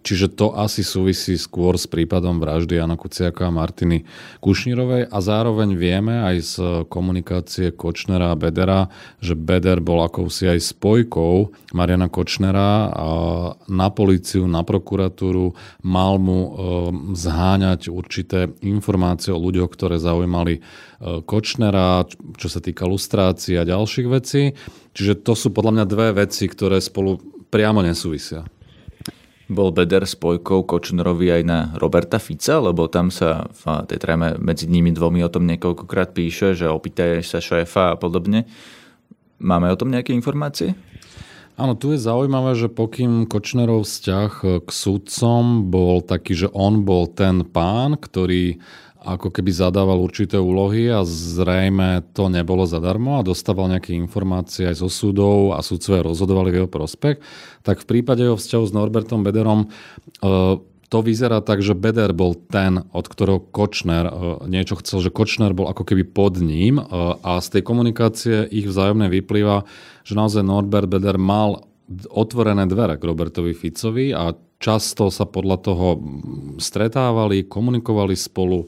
čiže 0.00 0.32
to 0.32 0.56
asi 0.56 0.80
súvisí 0.80 1.36
skôr 1.36 1.76
s 1.76 1.84
prípadom 1.84 2.40
vraždy 2.40 2.80
Jana 2.80 2.96
Kuciaka 2.96 3.48
a 3.48 3.52
Martiny 3.52 4.08
Kušnírovej 4.40 5.12
a 5.12 5.18
zároveň 5.20 5.76
vieme 5.76 6.24
aj 6.24 6.36
z 6.40 6.52
komunikácie 6.88 7.76
Kočnera 7.76 8.32
a 8.32 8.38
Bedera, 8.38 8.88
že 9.20 9.36
Beder 9.36 9.84
bol 9.84 10.00
akousi 10.00 10.48
aj 10.48 10.72
spojkou 10.72 11.52
Mariana 11.76 12.08
Kočnera 12.08 12.88
na 13.68 13.88
policiu, 13.92 14.48
na 14.48 14.64
prokuratúru, 14.64 15.52
mal 15.84 16.16
mu 16.16 16.40
ehm, 16.40 16.52
zháňať 17.12 17.92
určité 17.92 18.48
informácie 18.64 19.36
o 19.36 19.42
ľuďoch, 19.42 19.68
ktoré 19.68 20.00
zaujímali 20.00 20.64
ehm, 20.64 21.20
Kočnera, 21.28 22.08
čo 22.40 22.48
sa 22.48 22.64
týka 22.64 22.88
lustrácie 22.88 23.60
a 23.60 23.68
ďalších 23.68 24.08
vecí. 24.08 24.56
Čiže 24.96 25.20
to 25.20 25.36
sú 25.36 25.52
podľa 25.52 25.76
mňa 25.76 25.84
dve 25.84 26.08
veci, 26.24 26.48
ktoré 26.48 26.80
spolu 26.80 27.20
priamo 27.52 27.84
nesúvisia. 27.84 28.48
Bol 29.46 29.70
Beder 29.70 30.02
spojkou 30.02 30.66
Kočnerovi 30.66 31.30
aj 31.30 31.42
na 31.46 31.58
Roberta 31.78 32.18
Fica, 32.18 32.58
lebo 32.58 32.90
tam 32.90 33.14
sa 33.14 33.46
v 33.46 33.86
tej 33.86 33.98
tréme 34.02 34.34
medzi 34.42 34.66
nimi 34.66 34.90
dvomi 34.90 35.22
o 35.22 35.30
tom 35.30 35.46
niekoľkokrát 35.46 36.10
píše, 36.10 36.58
že 36.58 36.66
opýtaj 36.66 37.22
sa 37.22 37.38
šéfa 37.38 37.94
a 37.94 37.98
podobne. 37.98 38.50
Máme 39.38 39.70
o 39.70 39.78
tom 39.78 39.94
nejaké 39.94 40.10
informácie? 40.10 40.74
Áno, 41.56 41.72
tu 41.72 41.94
je 41.94 42.02
zaujímavé, 42.02 42.52
že 42.52 42.68
pokým 42.68 43.24
Kočnerov 43.24 43.88
vzťah 43.88 44.60
k 44.66 44.68
sudcom 44.68 45.72
bol 45.72 46.04
taký, 46.04 46.36
že 46.36 46.48
on 46.52 46.84
bol 46.84 47.08
ten 47.08 47.46
pán, 47.48 47.96
ktorý 47.96 48.60
ako 49.06 49.30
keby 49.30 49.54
zadával 49.54 50.02
určité 50.02 50.34
úlohy 50.34 50.90
a 50.90 51.06
zrejme 51.06 52.02
to 52.10 52.26
nebolo 52.26 52.66
zadarmo 52.66 53.22
a 53.22 53.26
dostával 53.26 53.70
nejaké 53.70 53.94
informácie 53.94 54.66
aj 54.66 54.82
zo 54.82 54.90
súdov 54.90 55.54
a 55.54 55.62
súdcovia 55.62 56.02
rozhodovali 56.02 56.50
v 56.50 56.58
jeho 56.62 56.70
prospech, 56.70 57.22
tak 57.62 57.86
v 57.86 57.88
prípade 57.88 58.26
jeho 58.26 58.34
vzťahu 58.34 58.64
s 58.66 58.74
Norbertom 58.74 59.22
Bederom 59.22 59.66
e, 59.66 59.66
to 60.86 60.98
vyzerá 61.02 61.42
tak, 61.42 61.62
že 61.62 61.74
Beder 61.74 62.14
bol 62.14 62.34
ten, 62.34 62.82
od 62.94 63.06
ktorého 63.06 63.42
Kočner 63.42 64.06
e, 64.06 64.12
niečo 64.50 64.78
chcel, 64.82 65.06
že 65.06 65.14
Kočner 65.14 65.54
bol 65.54 65.70
ako 65.70 65.86
keby 65.86 66.02
pod 66.06 66.42
ním 66.42 66.82
e, 66.82 66.84
a 67.22 67.38
z 67.38 67.58
tej 67.58 67.62
komunikácie 67.62 68.46
ich 68.50 68.66
vzájomne 68.66 69.06
vyplýva, 69.06 69.66
že 70.02 70.18
naozaj 70.18 70.42
Norbert 70.42 70.90
Beder 70.90 71.14
mal 71.18 71.62
otvorené 72.10 72.66
dvere 72.66 72.98
k 72.98 73.06
Robertovi 73.06 73.54
Ficovi 73.54 74.10
a 74.10 74.34
často 74.56 75.12
sa 75.12 75.28
podľa 75.28 75.56
toho 75.60 75.88
stretávali, 76.56 77.46
komunikovali 77.46 78.16
spolu, 78.16 78.66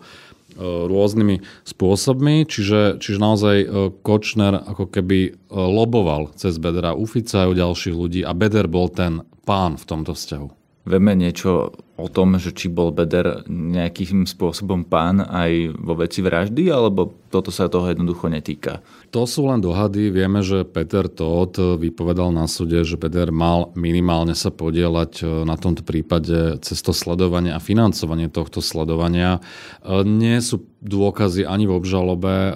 rôznymi 0.60 1.40
spôsobmi, 1.62 2.44
čiže, 2.44 2.98
čiže 2.98 3.18
naozaj 3.22 3.56
e, 3.62 3.66
Kočner 4.02 4.58
ako 4.58 4.90
keby 4.90 5.18
e, 5.24 5.30
loboval 5.54 6.34
cez 6.34 6.58
Bedera 6.58 6.98
u 6.98 7.06
Fica 7.06 7.46
u 7.46 7.54
ďalších 7.54 7.94
ľudí 7.94 8.20
a 8.26 8.34
Beder 8.34 8.66
bol 8.66 8.90
ten 8.90 9.22
pán 9.46 9.78
v 9.78 9.84
tomto 9.86 10.12
vzťahu. 10.18 10.48
Vieme 10.90 11.14
niečo 11.14 11.72
o 11.98 12.06
tom, 12.06 12.38
že 12.38 12.54
či 12.54 12.70
bol 12.70 12.94
Beder 12.94 13.42
nejakým 13.50 14.22
spôsobom 14.22 14.86
pán 14.86 15.18
aj 15.18 15.74
vo 15.74 15.98
veci 15.98 16.22
vraždy, 16.22 16.70
alebo 16.70 17.18
toto 17.28 17.50
sa 17.50 17.66
toho 17.66 17.90
jednoducho 17.90 18.30
netýka? 18.30 18.80
To 19.10 19.26
sú 19.26 19.50
len 19.50 19.58
dohady. 19.58 20.14
Vieme, 20.14 20.40
že 20.40 20.62
Peter 20.62 21.10
Todt 21.10 21.58
vypovedal 21.58 22.30
na 22.30 22.46
súde, 22.46 22.86
že 22.86 22.94
Beder 22.94 23.34
mal 23.34 23.74
minimálne 23.74 24.38
sa 24.38 24.54
podielať 24.54 25.12
e, 25.20 25.24
na 25.42 25.58
tomto 25.58 25.82
prípade 25.82 26.62
cez 26.62 26.78
to 26.80 26.94
sledovanie 26.94 27.50
a 27.50 27.60
financovanie 27.60 28.30
tohto 28.30 28.62
sledovania. 28.62 29.42
E, 29.82 30.06
nie 30.06 30.38
sú 30.38 30.64
dôkazy 30.78 31.42
ani 31.42 31.66
v 31.66 31.76
obžalobe, 31.76 32.34
e, 32.36 32.52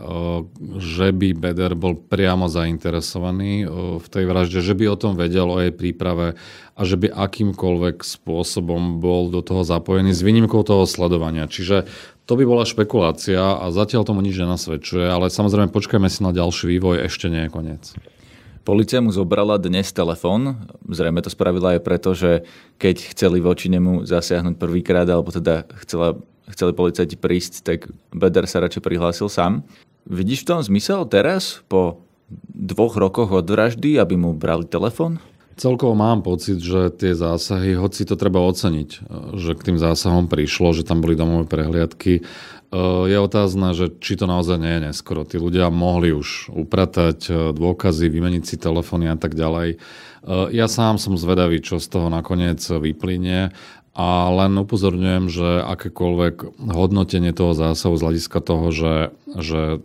že 0.78 1.10
by 1.10 1.28
Beder 1.34 1.74
bol 1.74 1.98
priamo 1.98 2.46
zainteresovaný 2.46 3.66
v 3.98 4.06
tej 4.06 4.24
vražde, 4.24 4.60
že 4.62 4.78
by 4.78 4.84
o 4.92 5.00
tom 5.00 5.18
vedel, 5.18 5.50
o 5.50 5.58
jej 5.58 5.74
príprave 5.74 6.38
a 6.72 6.80
že 6.88 6.96
by 6.96 7.12
akýmkoľvek 7.12 8.00
spôsobom 8.00 9.00
bol 9.00 9.28
do 9.32 9.40
toho 9.40 9.64
zapojený 9.64 10.12
s 10.12 10.20
výnimkou 10.20 10.60
toho 10.60 10.84
sledovania. 10.84 11.48
Čiže 11.48 11.88
to 12.28 12.36
by 12.36 12.44
bola 12.44 12.68
špekulácia 12.68 13.40
a 13.40 13.64
zatiaľ 13.72 14.04
tomu 14.04 14.20
nič 14.20 14.36
nenasvedčuje, 14.36 15.08
ale 15.08 15.32
samozrejme 15.32 15.72
počkajme 15.72 16.12
si 16.12 16.20
na 16.20 16.36
ďalší 16.36 16.68
vývoj, 16.76 17.08
ešte 17.08 17.32
nie 17.32 17.48
je 17.48 17.50
koniec. 17.50 17.96
Polícia 18.62 19.02
mu 19.02 19.10
zobrala 19.10 19.58
dnes 19.58 19.90
telefón. 19.90 20.70
Zrejme 20.86 21.18
to 21.18 21.34
spravila 21.34 21.74
aj 21.74 21.80
preto, 21.82 22.14
že 22.14 22.46
keď 22.78 23.10
chceli 23.10 23.42
voči 23.42 23.66
nemu 23.66 24.06
zasiahnuť 24.06 24.54
prvýkrát, 24.54 25.08
alebo 25.10 25.34
teda 25.34 25.66
chcela, 25.82 26.14
chceli 26.46 26.70
policajti 26.70 27.18
prísť, 27.18 27.52
tak 27.66 27.90
Beder 28.14 28.46
sa 28.46 28.62
radšej 28.62 28.86
prihlásil 28.86 29.26
sám. 29.26 29.66
Vidíš 30.06 30.46
v 30.46 30.48
tom 30.54 30.60
zmysel 30.62 31.02
teraz, 31.10 31.66
po 31.66 32.06
dvoch 32.54 32.94
rokoch 32.94 33.34
od 33.34 33.50
vraždy, 33.50 33.98
aby 33.98 34.14
mu 34.14 34.30
brali 34.30 34.62
telefón? 34.62 35.18
Celkovo 35.56 35.92
mám 35.92 36.24
pocit, 36.24 36.58
že 36.58 36.88
tie 36.94 37.12
zásahy, 37.12 37.76
hoci 37.76 38.08
to 38.08 38.16
treba 38.16 38.40
oceniť, 38.40 38.90
že 39.36 39.52
k 39.52 39.64
tým 39.72 39.78
zásahom 39.78 40.26
prišlo, 40.26 40.72
že 40.72 40.86
tam 40.86 41.04
boli 41.04 41.12
domové 41.12 41.44
prehliadky, 41.44 42.24
je 43.04 43.18
otázne, 43.20 43.76
že 43.76 43.92
či 44.00 44.16
to 44.16 44.24
naozaj 44.24 44.56
nie 44.56 44.80
je 44.80 44.84
neskoro. 44.88 45.28
Tí 45.28 45.36
ľudia 45.36 45.68
mohli 45.68 46.08
už 46.16 46.48
upratať 46.48 47.18
e, 47.28 47.32
dôkazy, 47.52 48.08
vymeniť 48.08 48.48
si 48.48 48.56
telefóny 48.56 49.12
a 49.12 49.16
tak 49.20 49.36
ďalej. 49.36 49.76
E, 49.76 49.78
ja 50.56 50.72
sám 50.72 50.96
som 50.96 51.20
zvedavý, 51.20 51.60
čo 51.60 51.76
z 51.76 51.92
toho 51.92 52.08
nakoniec 52.08 52.64
vyplynie 52.64 53.52
a 53.92 54.08
len 54.32 54.56
upozorňujem, 54.56 55.28
že 55.28 55.48
akékoľvek 55.68 56.64
hodnotenie 56.72 57.36
toho 57.36 57.52
zásahu 57.52 57.92
z 58.00 58.04
hľadiska 58.08 58.38
toho, 58.40 58.66
že, 58.72 58.94
že 59.36 59.76
e, 59.76 59.78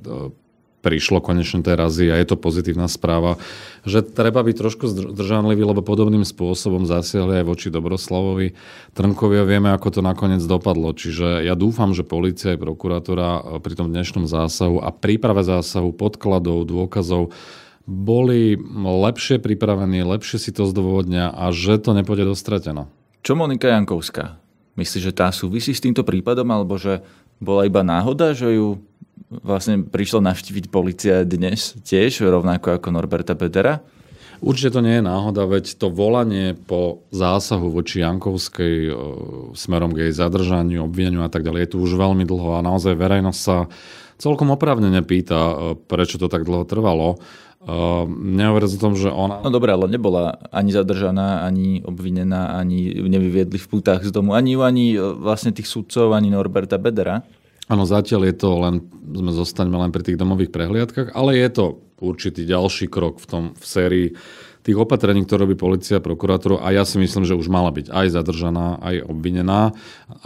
prišlo 0.87 1.19
konečne 1.19 1.59
tej 1.59 1.75
razy 1.75 2.07
a 2.07 2.15
je 2.15 2.31
to 2.31 2.39
pozitívna 2.39 2.87
správa, 2.87 3.35
že 3.83 3.99
treba 3.99 4.39
byť 4.39 4.55
trošku 4.55 4.87
zdržanlivý, 4.87 5.67
lebo 5.67 5.83
podobným 5.83 6.23
spôsobom 6.23 6.87
zasiahli 6.87 7.43
aj 7.43 7.45
voči 7.45 7.67
Dobroslavovi 7.67 8.55
Trnkovia. 8.95 9.43
Vieme, 9.43 9.75
ako 9.75 9.99
to 9.99 10.01
nakoniec 10.01 10.39
dopadlo. 10.47 10.95
Čiže 10.95 11.43
ja 11.43 11.59
dúfam, 11.59 11.91
že 11.91 12.07
policia 12.07 12.55
aj 12.55 12.63
prokuratúra 12.63 13.27
e, 13.35 13.41
pri 13.59 13.73
tom 13.75 13.91
dnešnom 13.91 14.23
zásahu 14.31 14.79
a 14.79 14.95
príprave 14.95 15.43
zásahu, 15.43 15.91
podkladov, 15.91 16.63
dôkazov 16.63 17.35
boli 17.83 18.55
lepšie 18.83 19.43
pripravení, 19.43 20.07
lepšie 20.07 20.39
si 20.39 20.51
to 20.55 20.67
zdôvodnia 20.67 21.31
a 21.31 21.51
že 21.51 21.79
to 21.79 21.91
nepôjde 21.91 22.27
dostrateno. 22.27 22.87
Čo 23.23 23.35
Monika 23.35 23.67
Jankovská? 23.67 24.39
Myslíš, 24.79 25.11
že 25.11 25.13
tá 25.15 25.31
súvisí 25.35 25.75
s 25.75 25.83
týmto 25.83 26.03
prípadom, 26.07 26.47
alebo 26.51 26.79
že 26.79 27.03
bola 27.39 27.65
iba 27.65 27.81
náhoda, 27.81 28.35
že 28.35 28.55
ju 28.55 28.83
vlastne 29.29 29.83
prišla 29.83 30.23
navštíviť 30.31 30.65
policia 30.71 31.27
dnes 31.27 31.75
tiež, 31.83 32.23
rovnako 32.23 32.79
ako 32.79 32.87
Norberta 32.95 33.35
Bedera. 33.35 33.83
Určite 34.37 34.77
to 34.77 34.85
nie 34.85 35.01
je 35.01 35.03
náhoda, 35.03 35.49
veď 35.49 35.81
to 35.81 35.89
volanie 35.89 36.53
po 36.53 37.01
zásahu 37.09 37.73
voči 37.73 38.05
Jankovskej 38.05 38.75
e, 38.85 38.93
smerom 39.57 39.97
k 39.97 40.07
jej 40.07 40.13
zadržaniu, 40.13 40.85
obvineniu 40.85 41.25
a 41.25 41.31
tak 41.33 41.41
ďalej 41.41 41.65
je 41.65 41.71
tu 41.73 41.77
už 41.81 41.97
veľmi 41.97 42.21
dlho 42.21 42.61
a 42.61 42.61
naozaj 42.61 42.93
verejnosť 42.93 43.39
sa 43.41 43.65
celkom 44.21 44.53
opravne 44.53 44.93
nepýta, 44.93 45.33
e, 45.33 45.53
prečo 45.89 46.21
to 46.21 46.29
tak 46.29 46.45
dlho 46.45 46.69
trvalo. 46.69 47.17
Uh, 47.57 48.07
nehovoriac 48.07 48.69
o 48.69 48.79
tom, 48.79 48.95
že 48.95 49.11
ona... 49.11 49.43
No 49.43 49.51
dobré, 49.51 49.75
ale 49.75 49.91
nebola 49.91 50.39
ani 50.55 50.71
zadržaná, 50.71 51.43
ani 51.43 51.83
obvinená, 51.83 52.55
ani 52.55 52.95
nevyviedli 52.95 53.59
v 53.59 53.67
pútach 53.67 54.07
z 54.07 54.13
domu, 54.13 54.37
ani 54.37 54.55
ani 54.55 54.95
vlastne 54.95 55.51
tých 55.51 55.67
sudcov, 55.67 56.15
ani 56.15 56.31
Norberta 56.31 56.79
Bedera. 56.79 57.27
Áno, 57.67 57.83
zatiaľ 57.83 58.31
je 58.31 58.35
to 58.39 58.49
len, 58.63 58.75
sme 59.11 59.31
zostaňme 59.35 59.75
len 59.75 59.91
pri 59.91 60.03
tých 60.07 60.19
domových 60.19 60.55
prehliadkach, 60.55 61.11
ale 61.11 61.35
je 61.35 61.49
to 61.51 61.65
určitý 61.99 62.47
ďalší 62.47 62.87
krok 62.87 63.19
v 63.19 63.27
tom 63.27 63.43
v 63.57 63.65
sérii 63.65 64.07
tých 64.67 64.75
opatrení, 64.75 65.23
ktoré 65.23 65.47
robí 65.47 65.55
policia, 65.55 66.03
prokurátor, 66.03 66.59
a 66.59 66.75
ja 66.75 66.83
si 66.83 66.99
myslím, 66.99 67.23
že 67.23 67.39
už 67.39 67.47
mala 67.47 67.71
byť 67.71 67.87
aj 67.87 68.07
zadržaná, 68.11 68.83
aj 68.83 69.07
obvinená 69.07 69.71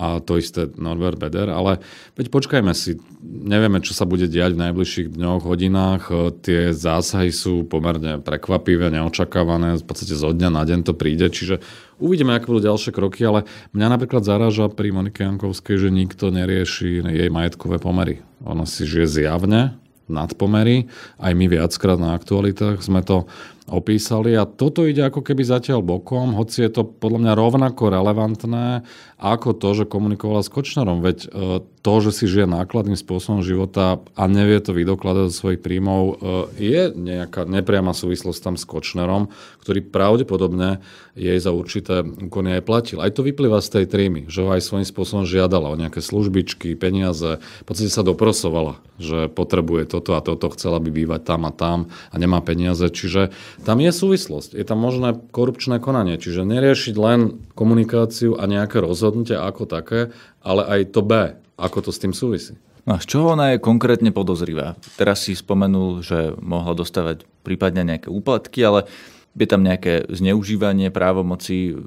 a 0.02 0.18
to 0.18 0.42
isté 0.42 0.66
Norbert 0.82 1.22
Beder, 1.22 1.54
ale 1.54 1.78
veď 2.18 2.34
počkajme 2.34 2.74
si, 2.74 2.98
nevieme, 3.22 3.78
čo 3.86 3.94
sa 3.94 4.10
bude 4.10 4.26
diať 4.26 4.58
v 4.58 4.66
najbližších 4.66 5.14
dňoch, 5.14 5.46
hodinách, 5.46 6.04
tie 6.42 6.74
zásahy 6.74 7.30
sú 7.30 7.70
pomerne 7.70 8.18
prekvapivé, 8.18 8.90
neočakávané, 8.90 9.78
v 9.78 9.86
podstate 9.86 10.18
zo 10.18 10.34
dňa 10.34 10.50
na 10.50 10.66
deň 10.66 10.90
to 10.90 10.98
príde, 10.98 11.30
čiže 11.30 11.62
Uvidíme, 12.02 12.34
aké 12.34 12.50
budú 12.50 12.66
ďalšie 12.66 12.98
kroky, 12.98 13.22
ale 13.22 13.46
mňa 13.78 13.94
napríklad 13.94 14.26
zaráža 14.26 14.74
pri 14.74 14.90
Monike 14.90 15.22
Jankovskej, 15.22 15.78
že 15.78 15.94
nikto 15.94 16.34
nerieši 16.34 17.06
jej 17.06 17.30
majetkové 17.30 17.78
pomery. 17.78 18.26
Ona 18.42 18.66
si 18.66 18.90
žije 18.90 19.22
zjavne 19.22 19.78
nadpomery. 20.10 20.92
Aj 21.22 21.32
my 21.32 21.46
viackrát 21.48 22.02
na 22.02 22.18
aktualitách 22.18 22.84
sme 22.84 23.06
to 23.06 23.30
opísali 23.72 24.36
a 24.36 24.44
toto 24.44 24.84
ide 24.84 25.08
ako 25.08 25.24
keby 25.24 25.48
zatiaľ 25.48 25.80
bokom, 25.80 26.36
hoci 26.36 26.68
je 26.68 26.72
to 26.76 26.84
podľa 26.84 27.20
mňa 27.24 27.34
rovnako 27.40 27.84
relevantné 27.88 28.84
ako 29.22 29.54
to, 29.54 29.70
že 29.78 29.86
komunikovala 29.86 30.42
s 30.42 30.50
Kočnerom. 30.50 31.06
Veď 31.06 31.30
e, 31.30 31.62
to, 31.86 31.94
že 32.02 32.10
si 32.10 32.26
žije 32.26 32.50
nákladným 32.50 32.98
spôsobom 32.98 33.46
života 33.46 34.02
a 34.18 34.24
nevie 34.26 34.58
to 34.58 34.74
vydokladať 34.74 35.30
do 35.30 35.34
svojich 35.34 35.62
príjmov, 35.62 36.02
e, 36.02 36.14
je 36.58 36.82
nejaká 36.90 37.46
nepriama 37.46 37.94
súvislosť 37.94 38.42
tam 38.42 38.56
s 38.58 38.66
Kočnerom, 38.66 39.30
ktorý 39.62 39.86
pravdepodobne 39.86 40.82
jej 41.14 41.38
za 41.38 41.54
určité 41.54 42.02
úkony 42.02 42.58
aj 42.58 42.66
platil. 42.66 42.98
Aj 42.98 43.14
to 43.14 43.22
vyplýva 43.22 43.62
z 43.62 43.70
tej 43.78 43.86
trímy, 43.94 44.26
že 44.26 44.42
ho 44.42 44.50
aj 44.50 44.66
svojím 44.66 44.90
spôsobom 44.90 45.24
žiadala 45.30 45.70
o 45.70 45.78
nejaké 45.78 46.02
službičky, 46.02 46.74
peniaze. 46.74 47.38
V 47.38 47.66
podstate 47.70 47.94
sa 47.94 48.02
doprosovala, 48.02 48.82
že 48.98 49.30
potrebuje 49.30 49.86
toto 49.86 50.18
a 50.18 50.26
toto, 50.26 50.50
chcela 50.58 50.82
by 50.82 50.90
bývať 50.90 51.22
tam 51.30 51.46
a 51.46 51.54
tam 51.54 51.94
a 52.10 52.16
nemá 52.18 52.42
peniaze. 52.42 52.90
Čiže 52.90 53.30
tam 53.62 53.78
je 53.78 53.92
súvislosť. 53.94 54.58
Je 54.58 54.66
tam 54.66 54.82
možné 54.82 55.18
korupčné 55.30 55.78
konanie. 55.78 56.18
Čiže 56.18 56.46
neriešiť 56.46 56.96
len 56.98 57.46
komunikáciu 57.54 58.36
a 58.38 58.50
nejaké 58.50 58.82
rozhodnutie, 58.82 59.38
ako 59.38 59.70
také, 59.70 60.10
ale 60.42 60.66
aj 60.66 60.98
to 60.98 61.02
B, 61.06 61.38
ako 61.62 61.78
to 61.86 61.92
s 61.94 62.02
tým 62.02 62.14
súvisí. 62.14 62.58
No 62.90 62.98
a 62.98 63.02
z 63.02 63.14
čoho 63.14 63.38
ona 63.38 63.54
je 63.54 63.62
konkrétne 63.62 64.10
podozrivá? 64.10 64.74
Teraz 64.98 65.30
si 65.30 65.38
spomenul, 65.38 66.02
že 66.02 66.34
mohla 66.42 66.74
dostávať 66.74 67.30
prípadne 67.46 67.86
nejaké 67.86 68.10
úplatky, 68.10 68.66
ale 68.66 68.90
je 69.38 69.48
tam 69.48 69.62
nejaké 69.62 70.10
zneužívanie 70.10 70.90
právomoci 70.90 71.78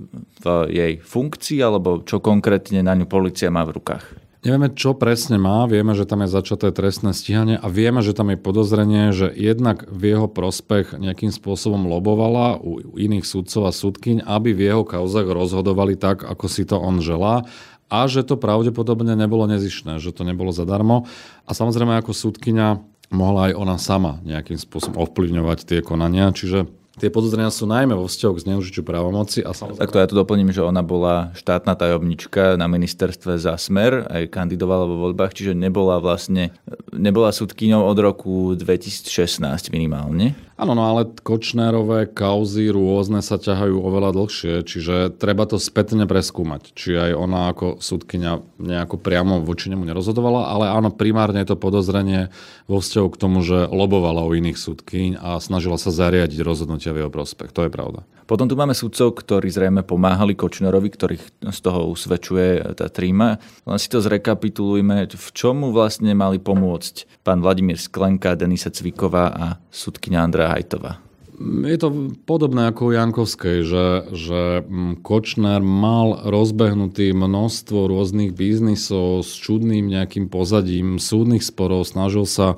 v 0.41 0.47
jej 0.71 0.93
funkcii, 1.03 1.59
alebo 1.61 2.01
čo 2.07 2.23
konkrétne 2.23 2.81
na 2.81 2.95
ňu 2.95 3.11
policia 3.11 3.51
má 3.51 3.67
v 3.67 3.77
rukách? 3.83 4.24
Nevieme, 4.45 4.69
čo 4.77 4.93
presne 4.93 5.41
má, 5.41 5.65
vieme, 5.65 5.97
že 5.97 6.05
tam 6.05 6.21
je 6.21 6.29
začaté 6.29 6.69
trestné 6.69 7.17
stíhanie 7.17 7.57
a 7.57 7.65
vieme, 7.73 8.05
že 8.05 8.13
tam 8.13 8.29
je 8.29 8.37
podozrenie, 8.37 9.09
že 9.17 9.33
jednak 9.33 9.89
v 9.89 10.13
jeho 10.13 10.29
prospech 10.29 11.01
nejakým 11.01 11.33
spôsobom 11.33 11.89
lobovala 11.89 12.61
u 12.61 12.77
iných 12.93 13.25
sudcov 13.25 13.65
a 13.65 13.73
sudkyň, 13.73 14.21
aby 14.21 14.53
v 14.53 14.69
jeho 14.69 14.85
kauzach 14.85 15.25
rozhodovali 15.25 15.97
tak, 15.97 16.29
ako 16.29 16.45
si 16.53 16.69
to 16.69 16.77
on 16.77 17.01
želá 17.01 17.49
a 17.89 17.99
že 18.05 18.21
to 18.21 18.37
pravdepodobne 18.37 19.17
nebolo 19.17 19.49
nezišné, 19.49 19.97
že 19.97 20.13
to 20.13 20.29
nebolo 20.29 20.53
zadarmo. 20.53 21.09
A 21.49 21.57
samozrejme 21.57 21.97
ako 21.97 22.13
súdkyňa 22.13 22.85
mohla 23.17 23.49
aj 23.49 23.53
ona 23.57 23.81
sama 23.81 24.21
nejakým 24.29 24.61
spôsobom 24.61 25.09
ovplyvňovať 25.09 25.59
tie 25.65 25.81
konania, 25.81 26.29
čiže 26.37 26.69
Tie 26.95 27.11
podozrenia 27.11 27.51
sú 27.51 27.67
najmä 27.67 27.99
vo 27.99 28.07
vzťahu 28.07 28.33
k 28.39 28.43
zneužitiu 28.47 28.83
právomoci. 28.87 29.43
A 29.43 29.51
samozrejme... 29.51 29.83
Tak 29.83 29.91
to 29.91 29.99
ja 29.99 30.07
tu 30.07 30.15
doplním, 30.15 30.55
že 30.55 30.63
ona 30.63 30.87
bola 30.87 31.35
štátna 31.35 31.75
tajomnička 31.75 32.55
na 32.55 32.71
ministerstve 32.71 33.35
za 33.35 33.59
Smer, 33.59 34.07
aj 34.07 34.31
kandidovala 34.31 34.87
vo 34.87 35.11
voľbách, 35.11 35.35
čiže 35.35 35.59
nebola 35.59 35.99
vlastne, 35.99 36.55
nebola 36.95 37.35
súdkyňou 37.35 37.83
od 37.83 37.99
roku 37.99 38.35
2016 38.55 39.75
minimálne. 39.75 40.39
Áno, 40.55 40.79
no 40.79 40.87
ale 40.87 41.11
Kočnérové 41.11 42.07
kauzy 42.15 42.71
rôzne 42.71 43.27
sa 43.27 43.43
ťahajú 43.43 43.75
oveľa 43.75 44.15
dlhšie, 44.15 44.63
čiže 44.63 45.11
treba 45.19 45.51
to 45.51 45.59
spätne 45.59 46.07
preskúmať. 46.07 46.71
Či 46.79 46.95
aj 46.95 47.11
ona 47.19 47.51
ako 47.51 47.83
súdkynia 47.83 48.39
nejako 48.63 49.03
priamo 49.03 49.43
voči 49.43 49.67
nemu 49.75 49.83
nerozhodovala, 49.83 50.55
ale 50.55 50.71
áno, 50.71 50.95
primárne 50.95 51.43
je 51.43 51.51
to 51.51 51.59
podozrenie 51.59 52.31
vo 52.71 52.79
vzťahu 52.79 53.09
k 53.11 53.19
tomu, 53.19 53.43
že 53.43 53.67
lobovala 53.67 54.23
o 54.23 54.31
iných 54.31 54.55
súdkyň 54.55 55.19
a 55.19 55.43
snažila 55.43 55.75
sa 55.75 55.91
zariadiť 55.91 56.39
rozhodnutia 56.85 56.93
v 56.93 57.01
jeho 57.01 57.13
prospech. 57.13 57.51
To 57.57 57.65
je 57.65 57.71
pravda. 57.73 58.01
Potom 58.25 58.49
tu 58.49 58.57
máme 58.57 58.73
sudcov, 58.73 59.21
ktorí 59.21 59.53
zrejme 59.53 59.85
pomáhali 59.85 60.33
Kočnerovi, 60.33 60.89
ktorých 60.89 61.45
z 61.45 61.59
toho 61.61 61.93
usvedčuje 61.93 62.77
tá 62.77 62.89
tríma. 62.89 63.37
Len 63.69 63.79
si 63.81 63.89
to 63.93 64.01
zrekapitulujme, 64.01 65.05
v 65.13 65.29
čomu 65.37 65.73
vlastne 65.77 66.17
mali 66.17 66.41
pomôcť 66.41 67.21
pán 67.21 67.45
Vladimír 67.45 67.77
Sklenka, 67.77 68.33
Denisa 68.33 68.73
Cviková 68.73 69.29
a 69.29 69.47
sudkynia 69.69 70.25
Andrea 70.25 70.57
Hajtová. 70.57 71.05
Je 71.45 71.75
to 71.83 72.15
podobné 72.31 72.71
ako 72.71 72.89
u 72.89 72.93
Jankovskej, 72.95 73.67
že, 73.67 73.87
že 74.15 74.41
mm, 74.63 75.03
Kočner 75.03 75.59
mal 75.61 76.23
rozbehnutý 76.31 77.11
množstvo 77.11 77.91
rôznych 77.91 78.31
biznisov 78.31 79.27
s 79.27 79.35
čudným 79.43 79.91
nejakým 79.91 80.31
pozadím, 80.31 81.03
súdnych 81.03 81.43
sporov, 81.43 81.91
snažil 81.91 82.23
sa 82.23 82.55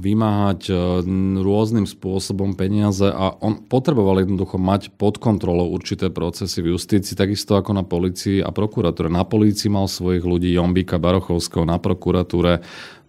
vymáhať 0.00 0.60
e, 0.68 0.74
rôznym 1.44 1.84
spôsobom 1.84 2.56
peniaze 2.56 3.04
a 3.04 3.36
on 3.44 3.60
potreboval 3.60 4.24
jednoducho 4.24 4.56
mať 4.56 4.88
pod 4.96 5.20
kontrolou 5.20 5.68
určité 5.68 6.08
procesy 6.08 6.64
v 6.64 6.72
justícii, 6.76 7.12
takisto 7.12 7.60
ako 7.60 7.76
na 7.76 7.84
policii 7.84 8.40
a 8.40 8.48
prokuratúre. 8.48 9.12
Na 9.12 9.28
policii 9.28 9.68
mal 9.68 9.92
svojich 9.92 10.24
ľudí 10.24 10.48
Jombika 10.56 10.96
Barochovského, 10.96 11.68
na 11.68 11.76
prokuratúre 11.76 12.64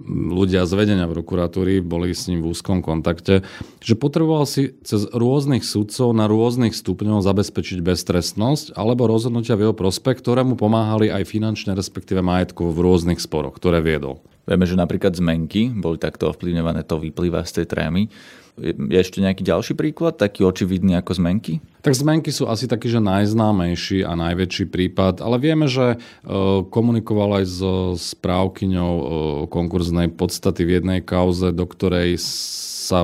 ľudia 0.09 0.67
z 0.67 0.73
vedenia 0.75 1.07
prokuratúry 1.07 1.79
boli 1.79 2.11
s 2.11 2.27
ním 2.27 2.43
v 2.43 2.51
úzkom 2.51 2.83
kontakte, 2.83 3.47
že 3.79 3.95
potreboval 3.95 4.43
si 4.43 4.75
cez 4.83 5.07
rôznych 5.07 5.63
sudcov 5.63 6.11
na 6.11 6.27
rôznych 6.27 6.75
stupňoch 6.75 7.23
zabezpečiť 7.23 7.79
beztrestnosť 7.79 8.75
alebo 8.75 9.07
rozhodnutia 9.07 9.55
v 9.55 9.69
jeho 9.69 9.75
prospech, 9.77 10.19
ktoré 10.19 10.43
mu 10.43 10.59
pomáhali 10.59 11.07
aj 11.07 11.23
finančne, 11.23 11.71
respektíve 11.71 12.19
majetku 12.19 12.75
v 12.75 12.83
rôznych 12.83 13.23
sporoch, 13.23 13.55
ktoré 13.55 13.79
viedol. 13.79 14.19
Vieme, 14.43 14.67
že 14.67 14.75
napríklad 14.75 15.15
zmenky 15.15 15.71
boli 15.71 15.95
takto 15.95 16.27
ovplyvňované, 16.27 16.83
to 16.83 16.99
vyplýva 16.99 17.47
z 17.47 17.63
tej 17.63 17.65
trémy. 17.71 18.11
Je 18.59 18.97
ešte 18.99 19.23
nejaký 19.23 19.41
ďalší 19.41 19.73
príklad, 19.73 20.19
taký 20.19 20.43
očividný 20.43 20.99
ako 20.99 21.15
zmenky? 21.15 21.63
Tak 21.83 21.99
zmenky 21.99 22.31
sú 22.31 22.47
asi 22.47 22.63
taký, 22.71 22.87
že 22.87 23.03
najznámejší 23.03 24.07
a 24.07 24.15
najväčší 24.15 24.71
prípad, 24.71 25.19
ale 25.19 25.35
vieme, 25.35 25.67
že 25.67 25.93
e, 25.93 25.97
komunikoval 26.63 27.43
aj 27.43 27.45
so 27.51 27.73
správkyňou 27.99 28.93
e, 28.95 29.05
konkurznej 29.51 30.07
podstaty 30.15 30.63
v 30.63 30.79
jednej 30.79 30.99
kauze, 31.03 31.51
do 31.51 31.67
ktorej 31.67 32.15
sa 32.23 33.03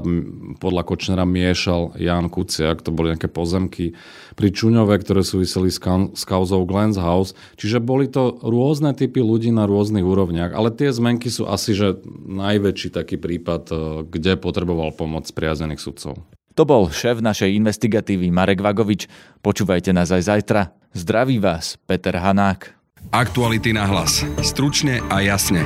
podľa 0.64 0.88
Kočnera 0.88 1.28
miešal 1.28 2.00
Jan 2.00 2.32
Kuciak, 2.32 2.80
to 2.80 2.96
boli 2.96 3.12
nejaké 3.12 3.28
pozemky 3.28 4.00
pri 4.40 4.48
Čuňove, 4.48 4.96
ktoré 4.96 5.28
súviseli 5.28 5.68
s, 5.68 5.80
ka- 5.84 6.16
s 6.16 6.24
kauzou 6.24 6.64
Glens 6.64 6.96
House. 6.96 7.36
Čiže 7.60 7.84
boli 7.84 8.08
to 8.08 8.40
rôzne 8.40 8.96
typy 8.96 9.20
ľudí 9.20 9.52
na 9.52 9.68
rôznych 9.68 10.08
úrovniach, 10.08 10.56
ale 10.56 10.72
tie 10.72 10.88
zmenky 10.88 11.28
sú 11.28 11.52
asi 11.52 11.76
že 11.76 12.00
najväčší 12.32 12.96
taký 12.96 13.20
prípad, 13.20 13.64
e, 13.68 13.76
kde 14.08 14.40
potreboval 14.40 14.96
pomoc 14.96 15.28
priazených 15.28 15.84
sudcov. 15.84 16.39
To 16.60 16.68
bol 16.68 16.92
šéf 16.92 17.24
našej 17.24 17.56
investigatívy 17.56 18.36
Marek 18.36 18.60
Vagovič. 18.60 19.08
Počúvajte 19.40 19.96
nás 19.96 20.12
aj 20.12 20.28
zajtra. 20.28 20.76
Zdraví 20.92 21.40
vás, 21.40 21.80
Peter 21.88 22.12
Hanák. 22.20 22.76
Aktuality 23.16 23.72
na 23.72 23.88
hlas. 23.88 24.28
Stručne 24.44 25.00
a 25.08 25.24
jasne. 25.24 25.64